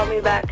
[0.00, 0.46] Call me back.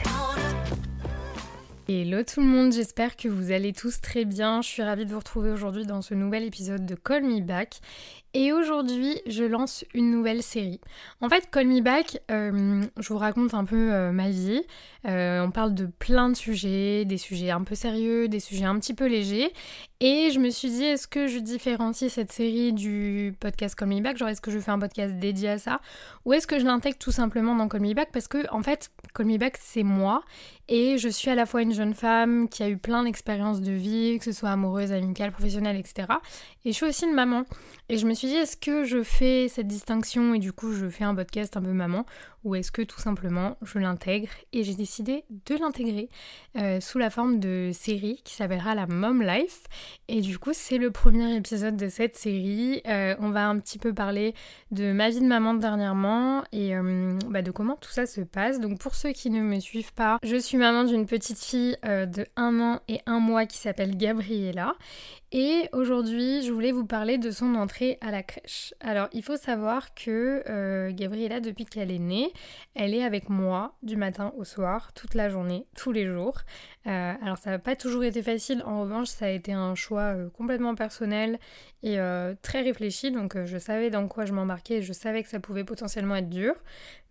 [1.88, 4.60] Hello tout le monde, j'espère que vous allez tous très bien.
[4.60, 7.80] Je suis ravie de vous retrouver aujourd'hui dans ce nouvel épisode de Call Me Back.
[8.40, 10.80] Et aujourd'hui, je lance une nouvelle série.
[11.20, 14.62] En fait, Call Me Back, euh, je vous raconte un peu euh, ma vie.
[15.08, 18.78] Euh, on parle de plein de sujets, des sujets un peu sérieux, des sujets un
[18.78, 19.52] petit peu légers.
[19.98, 24.00] Et je me suis dit, est-ce que je différencie cette série du podcast Call Me
[24.00, 24.16] Back?
[24.16, 25.80] Genre, est-ce que je fais un podcast dédié à ça?
[26.24, 28.10] Ou est-ce que je l'intègre tout simplement dans Call Me Back?
[28.12, 30.22] Parce que, en fait, Call Me Back, c'est moi.
[30.68, 33.72] Et je suis à la fois une jeune femme qui a eu plein d'expériences de
[33.72, 36.06] vie, que ce soit amoureuse, amicale, professionnelle, etc.
[36.64, 37.44] Et je suis aussi une maman.
[37.88, 41.04] Et je me suis est-ce que je fais cette distinction et du coup je fais
[41.04, 42.04] un podcast un peu maman
[42.44, 46.08] ou est-ce que tout simplement je l'intègre Et j'ai décidé de l'intégrer
[46.56, 49.64] euh, sous la forme de série qui s'appellera la Mom Life.
[50.08, 52.80] Et du coup c'est le premier épisode de cette série.
[52.86, 54.34] Euh, on va un petit peu parler
[54.70, 58.60] de ma vie de maman dernièrement et euh, bah, de comment tout ça se passe.
[58.60, 62.26] Donc pour ceux qui ne me suivent pas, je suis maman d'une petite fille de
[62.36, 64.74] 1 an et 1 mois qui s'appelle Gabriella.
[65.30, 68.74] Et aujourd'hui, je voulais vous parler de son entrée à la crèche.
[68.80, 72.32] Alors, il faut savoir que euh, Gabriella, depuis qu'elle est née,
[72.74, 76.38] elle est avec moi du matin au soir, toute la journée, tous les jours.
[76.86, 78.62] Euh, alors, ça n'a pas toujours été facile.
[78.64, 81.38] En revanche, ça a été un choix euh, complètement personnel
[81.84, 81.98] et
[82.42, 83.12] très réfléchi.
[83.12, 86.54] Donc, je savais dans quoi je m'embarquais je savais que ça pouvait potentiellement être dur.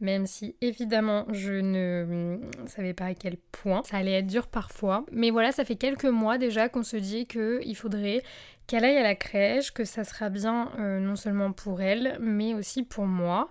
[0.02, 5.06] Même si, évidemment, je ne savais pas à quel point ça allait être dur parfois.
[5.14, 8.24] Mais voilà, ça fait quelques mois déjà qu'on se dit qu'il faudrait
[8.68, 12.54] qu'elle aille à la crèche, que ça sera bien euh, non seulement pour elle, mais
[12.54, 13.50] aussi pour moi.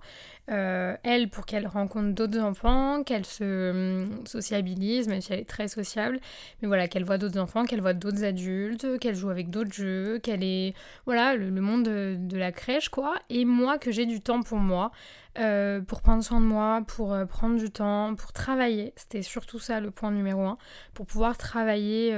[0.48, 3.70] Euh, elle, pour qu'elle rencontre d'autres enfants, qu'elle se
[4.02, 6.20] hum, sociabilise, même si elle est très sociable,
[6.60, 10.18] mais voilà, qu'elle voit d'autres enfants, qu'elle voit d'autres adultes, qu'elle joue avec d'autres jeux,
[10.18, 10.74] qu'elle est,
[11.06, 13.14] voilà, le, monde de, la crèche, quoi.
[13.30, 14.92] Et moi, que j'ai du temps pour moi,
[15.38, 18.92] euh, pour prendre soin de moi, pour prendre du temps, pour travailler.
[18.96, 20.58] C'était surtout ça le point numéro un,
[20.94, 22.14] pour pouvoir travailler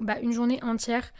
[0.00, 1.12] bah, une journée entière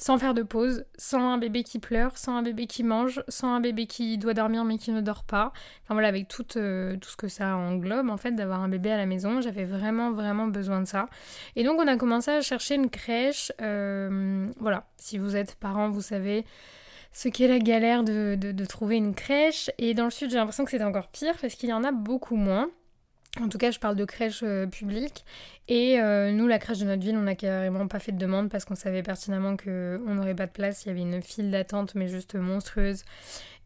[0.00, 3.48] sans faire de pause, sans un bébé qui pleure, sans un bébé qui mange, sans
[3.54, 5.52] un bébé qui doit dormir mais qui ne dort pas.
[5.82, 8.90] Enfin voilà, avec tout, euh, tout ce que ça englobe en fait d'avoir un bébé
[8.90, 11.06] à la maison, j'avais vraiment vraiment besoin de ça.
[11.54, 13.52] Et donc on a commencé à chercher une crèche.
[13.60, 16.46] Euh, voilà, si vous êtes parent, vous savez
[17.12, 19.70] ce qu'est la galère de, de, trouver une crèche.
[19.76, 21.92] Et dans le sud, j'ai l'impression que c'est encore pire parce qu'il y en a
[21.92, 22.70] beaucoup moins.
[23.38, 25.24] En tout cas, je parle de crèche euh, publique.
[25.68, 28.48] Et euh, nous, la crèche de notre ville, on n'a carrément pas fait de demande
[28.48, 30.84] parce qu'on savait pertinemment qu'on n'aurait pas de place.
[30.84, 33.04] Il y avait une file d'attente, mais juste monstrueuse.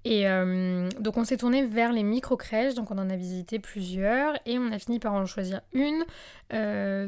[0.04, 4.34] Et euh, donc on s'est tourné vers les micro-crèches, donc on en a visité plusieurs
[4.44, 6.04] et on a fini par en choisir une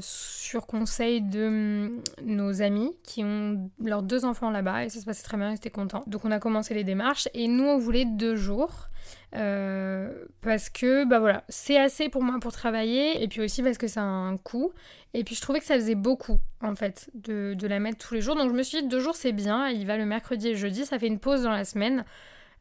[0.01, 5.05] sur conseil de mm, nos amis qui ont leurs deux enfants là-bas et ça se
[5.05, 6.03] passait très bien, ils étaient contents.
[6.07, 8.89] Donc on a commencé les démarches et nous on voulait deux jours.
[9.35, 13.77] Euh, parce que bah voilà, c'est assez pour moi pour travailler et puis aussi parce
[13.77, 14.73] que ça a un coût.
[15.15, 18.15] Et puis je trouvais que ça faisait beaucoup en fait de, de la mettre tous
[18.15, 18.37] les jours.
[18.37, 20.87] Donc je me suis dit deux jours c'est bien, il va le mercredi et jeudi,
[20.87, 22.05] ça fait une pause dans la semaine.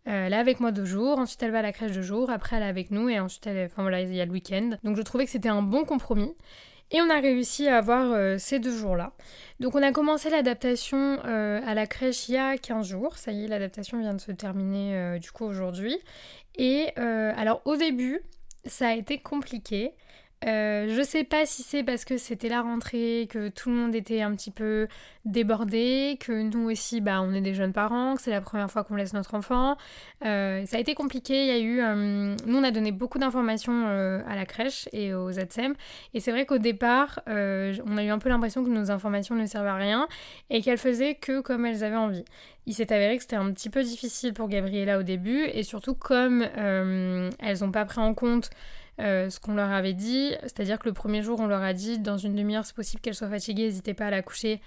[0.08, 2.30] Euh, elle est avec moi deux jours, ensuite elle va à la crèche deux jours,
[2.30, 4.72] après elle est avec nous et ensuite elle enfin voilà, il y a le week-end.
[4.84, 6.36] Donc je trouvais que c'était un bon compromis.
[6.92, 9.14] Et on a réussi à avoir euh, ces deux jours-là.
[9.60, 13.18] Donc on a commencé l'adaptation à la crèche il y a 15 jours.
[13.18, 15.98] Ça y est, l'adaptation vient de se terminer du coup aujourd'hui.
[16.58, 18.22] Et euh, alors au début,
[18.66, 19.94] ça a été compliqué.
[20.46, 23.96] Euh, je sais pas si c'est parce que c'était la rentrée, que tout le monde
[23.96, 24.88] était un petit peu
[25.26, 28.84] débordé, que nous aussi, bah, on est des jeunes parents, que c'est la première fois
[28.84, 29.78] qu'on laisse notre enfant.
[30.24, 31.46] Euh, ça a été compliqué.
[31.46, 35.40] Il y a eu, nous, on a donné beaucoup d'informations à la crèche et aux
[35.40, 35.74] ATSEM.
[36.14, 39.46] Et c'est vrai qu'au départ, on a eu un peu l'impression que nos informations ne
[39.46, 40.08] servaient à rien
[40.50, 42.26] et qu'elles faisaient que comme elles avaient envie
[42.68, 45.94] il s'est avéré que c'était un petit peu difficile pour Gabriella au début et surtout
[45.94, 48.50] comme euh, elles n'ont pas pris en compte
[49.02, 52.00] euh, ce qu'on leur avait dit, c'est-à-dire que le premier jour on leur a dit
[52.00, 54.62] dans une demi-heure c'est possible qu'elle soit fatiguée, n'hésitez pas à la coucher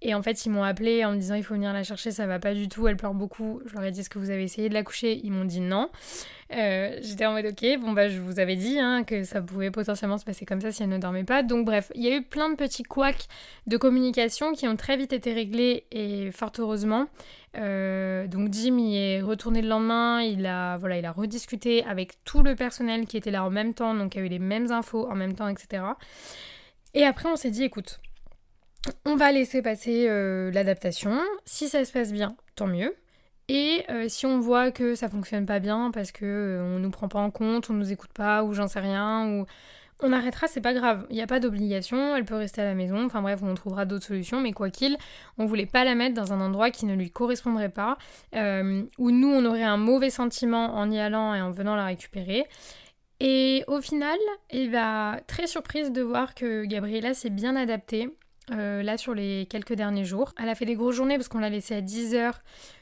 [0.00, 2.26] Et en fait, ils m'ont appelé en me disant il faut venir la chercher, ça
[2.26, 3.60] va pas du tout, elle pleure beaucoup.
[3.66, 5.60] Je leur ai dit est-ce que vous avez essayé de la coucher Ils m'ont dit
[5.60, 5.90] non.
[6.54, 9.70] Euh, j'étais en mode ok, bon bah je vous avais dit hein, que ça pouvait
[9.70, 11.42] potentiellement se passer comme ça si elle ne dormait pas.
[11.42, 13.26] Donc bref, il y a eu plein de petits couacs
[13.66, 17.06] de communication qui ont très vite été réglés et fort heureusement.
[17.56, 22.22] Euh, donc Jim y est retourné le lendemain, il a, voilà, il a rediscuté avec
[22.24, 24.72] tout le personnel qui était là en même temps, donc qui a eu les mêmes
[24.72, 25.84] infos en même temps, etc.
[26.94, 28.00] Et après on s'est dit écoute,
[29.04, 32.94] on va laisser passer euh, l'adaptation, si ça se passe bien, tant mieux.
[33.48, 37.08] Et euh, si on voit que ça fonctionne pas bien parce que on nous prend
[37.08, 39.46] pas en compte, on nous écoute pas ou j'en sais rien ou
[40.04, 41.06] on arrêtera, c'est pas grave.
[41.10, 43.04] Il n'y a pas d'obligation, elle peut rester à la maison.
[43.04, 44.40] Enfin bref, on trouvera d'autres solutions.
[44.40, 44.96] Mais quoi qu'il,
[45.38, 47.96] on voulait pas la mettre dans un endroit qui ne lui correspondrait pas,
[48.34, 51.86] euh, où nous on aurait un mauvais sentiment en y allant et en venant la
[51.86, 52.44] récupérer.
[53.20, 54.18] Et au final,
[54.52, 58.10] il va très surprise de voir que Gabriella s'est bien adaptée.
[58.50, 60.34] là sur les quelques derniers jours.
[60.38, 62.34] Elle a fait des grosses journées parce qu'on l'a laissée à 10h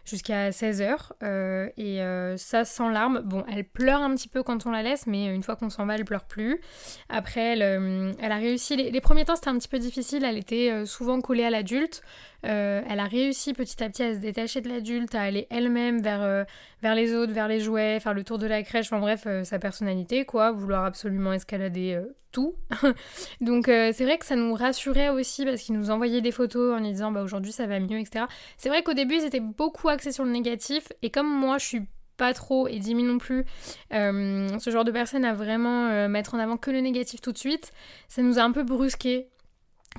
[0.05, 1.13] jusqu'à 16h.
[1.23, 3.21] Euh, et euh, ça sans larmes.
[3.25, 5.87] Bon, elle pleure un petit peu quand on la laisse, mais une fois qu'on s'en
[5.87, 6.61] va, elle pleure plus.
[7.09, 8.77] Après, elle, euh, elle a réussi.
[8.77, 10.25] Les, premiers temps, c'était un petit peu difficile.
[10.25, 12.03] Elle était souvent collée à l'adulte.
[12.43, 16.47] elle a réussi petit à petit à se détacher de l'adulte, à aller elle-même vers,
[16.83, 19.59] vers les autres, vers les jouets, faire le tour de la crèche, enfin bref, sa
[19.59, 22.01] personnalité, quoi, vouloir absolument escalader
[22.33, 22.55] tout.
[23.41, 26.81] Donc c'est vrai que ça nous rassurait aussi parce qu'ils nous envoyaient des photos en
[26.81, 28.25] disant bah aujourd'hui ça va mieux, etc.
[28.57, 30.93] C'est vrai qu'au début ils étaient beaucoup axé sur le négatif.
[31.03, 31.87] Et comme moi, je suis
[32.17, 33.45] pas trop, et Dimi non plus,
[33.93, 37.33] euh, ce genre de personne à vraiment euh, mettre en avant que le négatif tout
[37.33, 37.73] de suite,
[38.09, 39.29] ça nous a un peu brusqué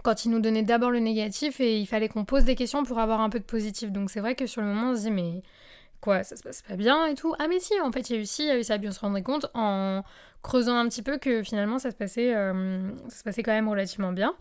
[0.04, 3.00] quand il nous donnait d'abord le négatif et il fallait qu'on pose des questions pour
[3.00, 3.92] avoir un peu de positif.
[3.92, 5.42] Donc c'est vrai que sur le moment, on se dit, mais
[6.02, 7.34] quoi, ça se passe pas bien et tout?
[7.40, 8.92] Ah, mais si, en fait, il y a eu il a eu ça, puis on
[8.92, 10.04] se rendrait compte en
[10.42, 13.70] creusant un petit peu que finalement, ça se passait, euh, ça se passait quand même
[13.70, 14.36] relativement bien.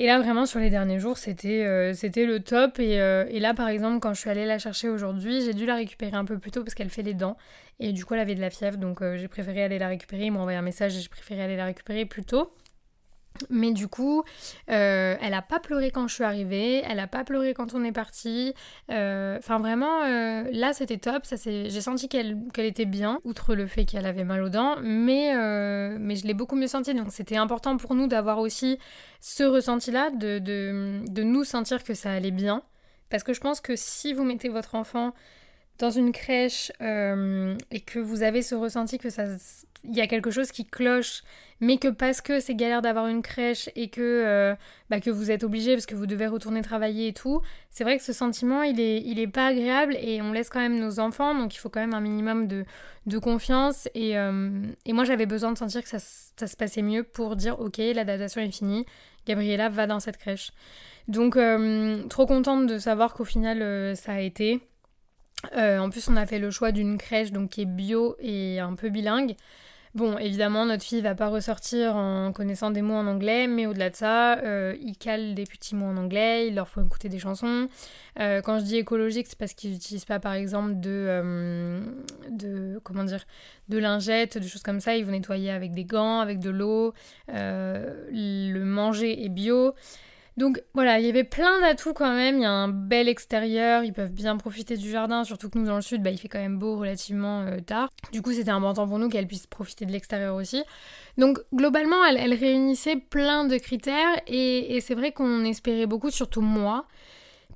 [0.00, 2.78] Et là, vraiment, sur les derniers jours, c'était euh, le top.
[2.78, 5.66] Et, euh, et, là, par exemple, quand je suis allée la chercher aujourd'hui, j'ai dû
[5.66, 7.36] la récupérer un peu plus tôt parce qu'elle fait les dents.
[7.80, 10.26] Et du coup, elle avait de la fièvre, donc euh, j'ai préféré aller la récupérer.
[10.26, 12.52] Ils m'ont envoyé un message et j'ai préféré aller la récupérer plus tôt.
[13.50, 14.24] Mais du coup,
[14.70, 17.84] euh, elle a pas pleuré quand je suis arrivée, elle a pas pleuré quand on
[17.84, 18.52] est parti.
[18.90, 21.24] Euh, enfin vraiment, euh, là c'était top.
[21.24, 25.34] Ça j'ai senti qu'elle était bien, outre le fait qu'elle avait mal aux dents, mais
[25.98, 26.94] mais je l'ai beaucoup mieux senti.
[26.94, 28.78] Donc c'était important pour nous d'avoir aussi
[29.20, 32.62] ce ressenti-là, de, de nous sentir que ça allait bien.
[33.10, 35.14] Parce que je pense que si vous mettez votre enfant
[35.78, 39.26] dans une crèche et que vous avez ce ressenti que ça
[39.84, 41.22] il y a quelque chose qui cloche,
[41.60, 44.54] mais que parce que c'est galère d'avoir une crèche et que, euh,
[44.90, 47.40] bah, que vous êtes obligé parce que vous devez retourner travailler et tout,
[47.70, 50.60] c'est vrai que ce sentiment, il est, il est pas agréable et on laisse quand
[50.60, 52.64] même nos enfants, donc il faut quand même un minimum de,
[53.06, 53.88] de confiance.
[53.94, 57.36] Et, euh, et moi, j'avais besoin de sentir que ça, ça, se passait mieux pour
[57.36, 58.86] dire, ok, l'adaptation est finie,
[59.26, 60.52] Gabriella va dans cette crèche.
[61.08, 64.60] Donc, euh, trop contente de savoir qu'au final, ça a été.
[65.54, 68.74] En plus, on a fait le choix d'une crèche donc qui est bio et un
[68.74, 69.34] peu bilingue.
[69.94, 73.88] Bon, évidemment, notre fille va pas ressortir en connaissant des mots en anglais, mais au-delà
[73.88, 77.18] de ça, euh, ils calent des petits mots en anglais, il leur faut écouter des
[77.18, 77.68] chansons.
[78.20, 81.80] Euh, quand je dis écologique, c'est parce qu'ils n'utilisent pas, par exemple, de, euh,
[82.30, 82.80] de,
[83.68, 84.94] de lingettes, de choses comme ça.
[84.94, 86.92] Ils vont nettoyer avec des gants, avec de l'eau.
[87.28, 89.74] le manger est bio.
[90.38, 92.36] Donc voilà, il y avait plein d'atouts quand même.
[92.36, 95.66] Il y a un bel extérieur, ils peuvent bien profiter du jardin, surtout que nous
[95.66, 97.88] dans le sud, bah, il fait quand même beau relativement euh, tard.
[98.12, 100.62] Du coup, c'était important pour nous qu'elle puisse profiter de l'extérieur aussi.
[101.16, 106.86] Donc globalement, elle, réunissait plein de critères et, c'est vrai qu'on espérait beaucoup, surtout moi.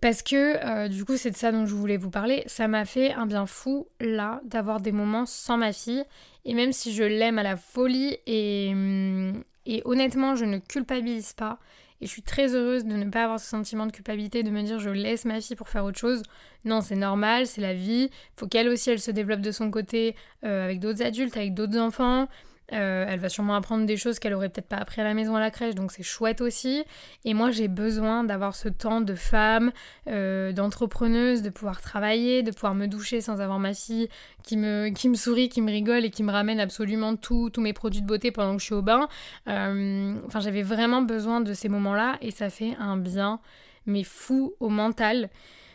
[0.00, 2.42] Parce que euh, du coup, c'est de ça dont je voulais vous parler.
[2.46, 6.02] Ça m'a fait un bien fou là d'avoir des moments sans ma fille.
[6.44, 11.32] Et même si je l'aime à la folie et, hum, et honnêtement, je ne culpabilise
[11.34, 11.60] pas.
[12.02, 14.62] Et je suis très heureuse de ne pas avoir ce sentiment de culpabilité, de me
[14.62, 16.24] dire je laisse ma fille pour faire autre chose.
[16.64, 18.10] Non, c'est normal, c'est la vie.
[18.36, 21.78] Faut qu'elle aussi, elle se développe de son côté euh, avec d'autres adultes, avec d'autres
[21.78, 22.26] enfants.
[22.72, 25.36] Euh, elle va sûrement apprendre des choses qu'elle aurait peut-être pas appris à la maison
[25.36, 26.84] à la crèche, donc c'est chouette aussi.
[27.24, 29.72] Et moi, j'ai besoin d'avoir ce temps de femme,
[30.08, 34.08] euh, d'entrepreneuse, de pouvoir travailler, de pouvoir me doucher sans avoir ma fille
[34.42, 37.72] qui me, qui me sourit, qui me rigole et qui me ramène absolument tous mes
[37.72, 39.08] produits de beauté pendant que je suis au bain.
[39.48, 43.40] Euh, enfin, j'avais vraiment besoin de ces moments-là et ça fait un bien,
[43.84, 45.28] mais fou au mental.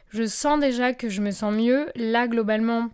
[0.10, 1.88] Je sens déjà que je me sens mieux.
[1.96, 2.89] Là, globalement,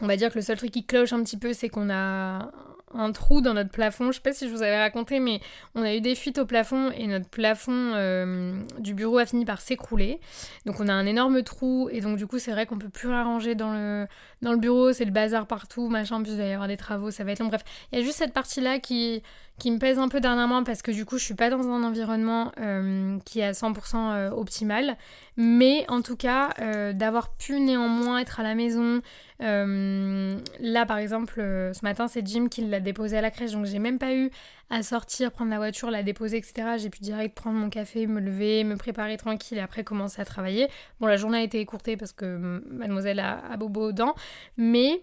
[0.00, 2.50] on va dire que le seul truc qui cloche un petit peu, c'est qu'on a
[2.94, 4.12] un trou dans notre plafond.
[4.12, 5.40] Je sais pas si je vous avais raconté, mais
[5.74, 9.44] on a eu des fuites au plafond et notre plafond euh, du bureau a fini
[9.44, 10.20] par s'écrouler.
[10.66, 13.08] Donc on a un énorme trou et donc du coup c'est vrai qu'on peut plus
[13.08, 14.06] ranger dans le,
[14.42, 16.22] dans le bureau, c'est le bazar partout, machin.
[16.22, 17.48] Plus il va y avoir des travaux, ça va être long.
[17.48, 19.22] Bref, il y a juste cette partie-là qui,
[19.58, 21.84] qui me pèse un peu dernièrement parce que du coup je suis pas dans un
[21.84, 24.96] environnement euh, qui est à 100% euh, optimal.
[25.36, 29.00] Mais en tout cas, euh, d'avoir pu néanmoins être à la maison.
[29.40, 33.78] là par exemple, ce matin c'est Jim qui l'a déposé à la crèche donc j'ai
[33.78, 34.30] même pas eu
[34.70, 36.76] à sortir, prendre la voiture, la déposer, etc.
[36.78, 40.24] J'ai pu direct prendre mon café, me lever, me préparer tranquille et après commencer à
[40.24, 40.68] travailler.
[40.98, 44.14] Bon, la journée a été écourtée parce que mademoiselle a, a bobo aux dents,
[44.56, 45.02] mais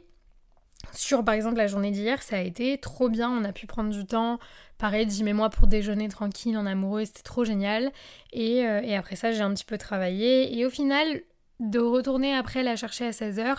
[0.94, 3.90] sur par exemple la journée d'hier, ça a été trop bien, on a pu prendre
[3.90, 4.40] du temps.
[4.78, 7.92] Pareil, Jim et moi pour déjeuner tranquille en amoureux, c'était trop génial.
[8.32, 10.58] Et, euh, et après ça, j'ai un petit peu travaillé.
[10.58, 11.22] Et au final,
[11.60, 13.58] de retourner après la chercher à 16h,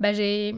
[0.00, 0.54] bah j'ai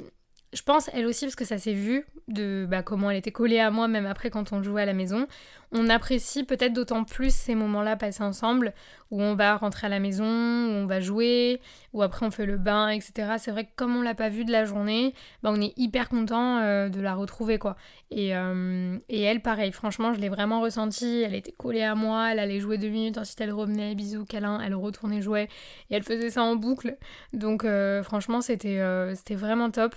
[0.56, 3.58] je pense elle aussi parce que ça s'est vu de bah, comment elle était collée
[3.58, 5.26] à moi même après quand on jouait à la maison.
[5.70, 8.72] On apprécie peut-être d'autant plus ces moments-là passés ensemble
[9.10, 11.60] où on va rentrer à la maison, où on va jouer,
[11.92, 13.34] où après on fait le bain, etc.
[13.38, 16.08] C'est vrai que comme on l'a pas vue de la journée, bah, on est hyper
[16.08, 17.76] content euh, de la retrouver quoi.
[18.10, 22.32] Et, euh, et elle pareil, franchement je l'ai vraiment ressenti, elle était collée à moi,
[22.32, 25.50] elle allait jouer deux minutes, ensuite elle revenait, bisous, câlin, elle retournait jouer
[25.90, 26.96] et elle faisait ça en boucle.
[27.34, 28.80] Donc euh, franchement c'était
[29.14, 29.94] c'était vraiment top.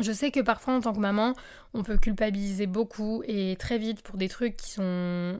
[0.00, 1.34] Je sais que parfois en tant que maman,
[1.72, 5.38] on peut culpabiliser beaucoup et très vite pour des trucs qui sont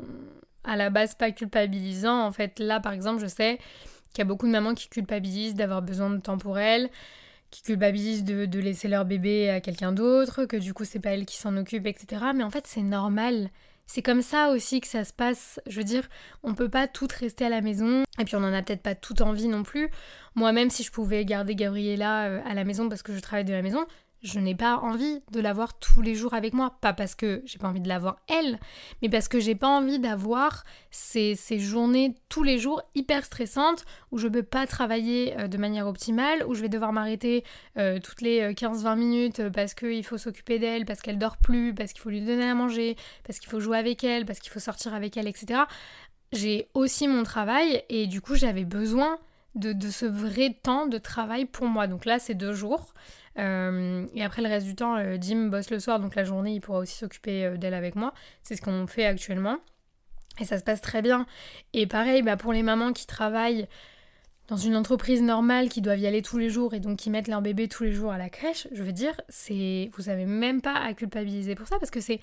[0.62, 2.24] à la base pas culpabilisants.
[2.24, 3.58] En fait, là par exemple, je sais
[4.12, 6.88] qu'il y a beaucoup de mamans qui culpabilisent d'avoir besoin de temps pour elles,
[7.50, 11.10] qui culpabilisent de, de laisser leur bébé à quelqu'un d'autre, que du coup c'est pas
[11.10, 12.26] elle qui s'en occupe, etc.
[12.34, 13.50] Mais en fait c'est normal.
[13.86, 15.60] C'est comme ça aussi que ça se passe.
[15.66, 16.08] Je veux dire,
[16.42, 18.04] on peut pas toutes rester à la maison.
[18.18, 19.90] Et puis on en a peut-être pas toute envie non plus.
[20.34, 23.52] Moi-même, si je pouvais garder Gabriella euh, à la maison parce que je travaille de
[23.52, 23.84] la maison,
[24.24, 26.78] je n'ai pas envie de l'avoir tous les jours avec moi.
[26.80, 28.58] Pas parce que j'ai pas envie de l'avoir elle,
[29.02, 34.18] mais parce que j'ai pas envie d'avoir ces, journées tous les jours hyper stressantes où
[34.18, 37.44] je peux pas travailler euh, de manière optimale, où je vais devoir m'arrêter
[37.76, 41.74] euh, toutes les 15-20 euh, minutes parce qu'il faut s'occuper d'elle, parce qu'elle dort plus,
[41.74, 44.50] parce qu'il faut lui donner à manger, parce qu'il faut jouer avec elle, parce qu'il
[44.50, 45.60] faut sortir avec elle, etc.
[46.32, 49.18] J'ai aussi mon travail et du coup j'avais besoin
[49.54, 51.86] de, de ce vrai temps de travail pour moi.
[51.86, 52.94] Donc là c'est deux jours.
[53.38, 56.54] Euh, et après le reste du temps, euh, Jim bosse le soir, donc la journée,
[56.54, 58.14] il pourra aussi s'occuper euh, d'elle avec moi.
[58.42, 59.58] C'est ce qu'on fait actuellement.
[60.40, 61.26] Et ça se passe très bien.
[61.72, 63.68] Et pareil, bah, pour les mamans qui travaillent
[64.48, 67.28] dans une entreprise normale, qui doivent y aller tous les jours et donc qui mettent
[67.28, 70.60] leur bébé tous les jours à la crèche, je veux dire, c'est vous avez même
[70.60, 72.20] pas à culpabiliser pour ça parce que c'est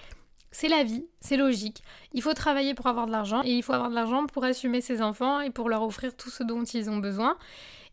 [0.52, 1.82] c'est la vie, c'est logique.
[2.14, 4.82] Il faut travailler pour avoir de l'argent et il faut avoir de l'argent pour assumer
[4.82, 7.38] ses enfants et pour leur offrir tout ce dont ils ont besoin.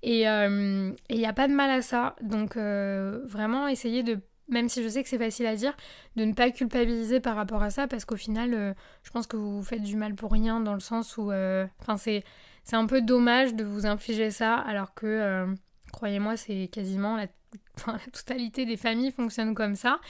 [0.03, 2.17] Et il euh, n'y a pas de mal à ça.
[2.21, 5.77] Donc euh, vraiment essayer de, même si je sais que c'est facile à dire,
[6.17, 8.75] de ne pas culpabiliser par rapport à ça parce qu'au final, euh,
[9.05, 11.31] je pense que vous faites du mal pour rien dans le sens où,
[11.81, 12.25] enfin c'est
[12.73, 15.47] un peu dommage de vous infliger ça alors que,
[15.93, 17.29] croyez-moi, c'est quasiment la
[17.87, 20.01] La totalité des familles fonctionnent comme ça.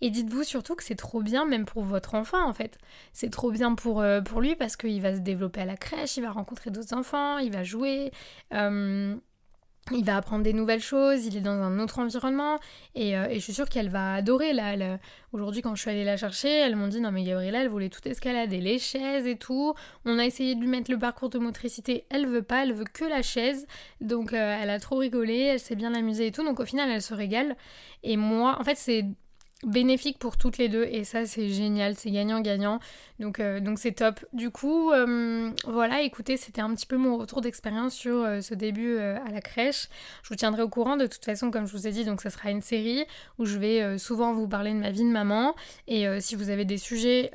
[0.00, 2.78] Et dites-vous surtout que c'est trop bien, même pour votre enfant en fait.
[3.12, 6.22] C'est trop bien pour, pour lui parce qu'il va se développer à la crèche, il
[6.22, 8.10] va rencontrer d'autres enfants, il va jouer
[9.92, 12.58] il va apprendre des nouvelles choses, il est dans un autre environnement
[12.94, 14.52] et, euh, je suis sûre qu'elle va adorer.
[14.52, 14.98] Là,
[15.32, 17.90] Aujourd'hui, quand je suis allée la chercher, elles m'ont dit non, mais Gabriella, elle voulait
[17.90, 19.74] tout escalader, les chaises et tout.
[20.04, 22.86] On a essayé de lui mettre le parcours de motricité, elle veut pas, elle veut
[22.90, 23.66] que la chaise.
[24.00, 26.44] Donc, euh, elle a trop rigolé, elle s'est bien amusée et tout.
[26.44, 27.56] Donc, au final, elle se régale.
[28.02, 29.04] Et moi, en fait, c'est
[29.64, 32.78] bénéfique pour toutes les deux et ça c'est génial, c'est gagnant-gagnant
[33.18, 34.24] donc euh, donc c'est top.
[34.32, 38.54] Du coup euh, voilà écoutez c'était un petit peu mon retour d'expérience sur euh, ce
[38.54, 39.88] début à la crèche.
[40.22, 42.30] Je vous tiendrai au courant de toute façon comme je vous ai dit donc ça
[42.30, 43.04] sera une série
[43.38, 45.54] où je vais souvent vous parler de ma vie de maman
[45.88, 47.30] et si vous avez des sujets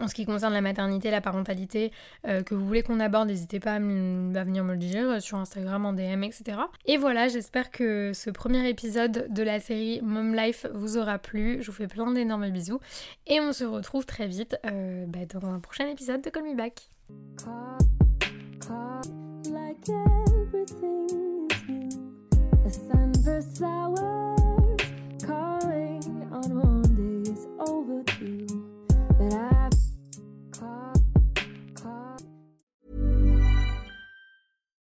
[0.00, 1.92] en ce qui concerne la maternité, la parentalité,
[2.26, 5.38] euh, que vous voulez qu'on aborde, n'hésitez pas à, venir me le dire euh, sur
[5.38, 6.58] Instagram, en DM, etc.
[6.86, 11.58] Et voilà, j'espère que ce premier épisode de la série Mom Life vous aura plu.
[11.60, 12.80] Je vous fais plein d'énormes bisous
[13.26, 16.56] et on se retrouve très vite euh, bah, dans un prochain épisode de Call Me
[16.56, 16.88] Back.